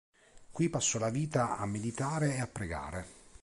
[0.51, 3.05] Qui passò la vita a meditare e a pregare.